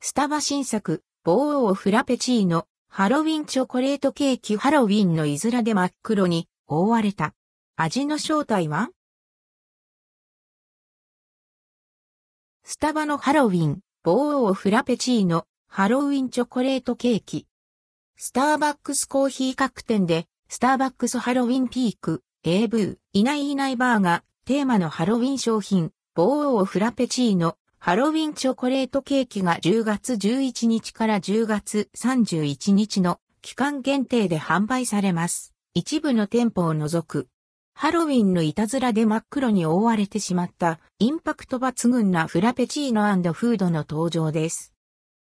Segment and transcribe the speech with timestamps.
[0.00, 7.34] スタバ新作、ボーオフラペチーノ、ハロウィンチョコレートケーキハロウィンのいずらで真っ黒に覆われた。
[7.74, 8.90] 味の正体は？
[12.62, 17.48] スタバのハロウィン、ボーオフラペチーノ、ハロウィンチョコレートケーキ。
[18.16, 27.56] スターバックスコーヒー各店で、スターバックスハロウィンピーク、エーブー、いないいないバーが、テーマのハロウィン商品、ボーオフラペチーノ、
[27.88, 35.54] ハロウィンチョコレートケーキが10月11日から10月31日の期間限定で販売されます。
[35.72, 37.28] 一部の店舗を除く。
[37.72, 44.74] ハロウィンのいたずらで真っ黒に覆われてしまったインパクト抜群なフラペチーノフードの登場です。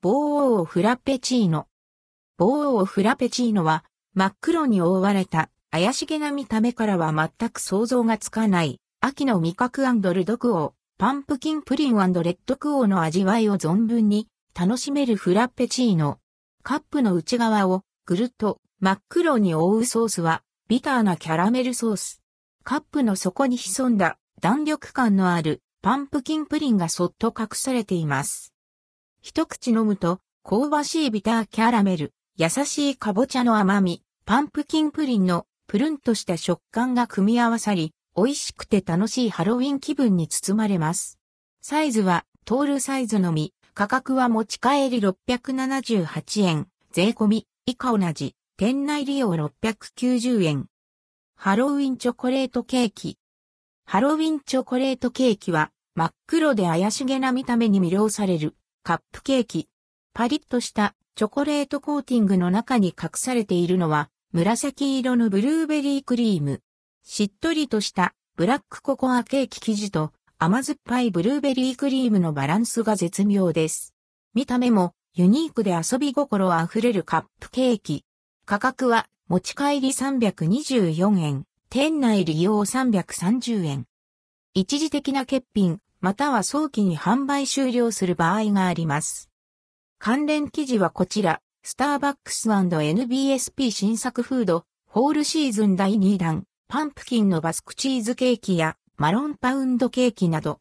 [0.00, 1.66] ボーオフラペチーノ。
[2.38, 3.84] ボーオフラペチーノは
[4.14, 9.82] 真っ黒に覆われた怪しげな見た目からは全く想像がつかない秋の味覚
[10.14, 14.28] ルドクオー、パンプキンプリンレッドクオーの味わいを存分に
[14.58, 16.20] 楽しめるフラペチーノ。
[16.62, 22.22] カップの内側をぐるっと真っ黒に覆うソースはビターなキャラメルソース。
[22.64, 28.54] カップの底に潜んだ弾力感のあるパンプキンプリンがそっと隠されています。
[29.20, 41.18] 一口飲むと香ばしいビターキャラメル、優しいかぼちゃの甘み、パンプキンプリンのプルンとした食感が組み合わさり、美味しくて楽しいハロウィン気分に包まれます。
[41.60, 50.66] サイズはトールサイズのみ、価格は持ち帰り678円、税込み、以下同じ、店内利用690円。
[51.36, 53.18] ハロウィンチョコレートケーキ。
[53.84, 59.68] ハロウィンチョコレートケーキは真っ黒で怪しげな見た目に魅了されるカップケーキ。
[60.14, 66.62] パリッとしたチョコレートコーティングの中に隠されているのは紫色のブルーベリークリーム。
[67.08, 73.94] しっとりとしたブラックココアケーキ生地と甘酸っぱいブルーベリークリームのバランスが絶妙です。
[74.34, 78.04] 見た目もユニークで遊び心あふれるカップケーキ。
[78.44, 83.86] 価格は持ち帰り324円、店内利用330円。
[84.52, 89.30] 一時的な欠品、または早期に販売終了する場合があります。
[90.00, 100.54] 関連記事はこちら、スターバックス &NBSP 新作フード、ホールシーズン第2弾、パンプキンのバスクチーズケーキやマロンパウンドケーキなど、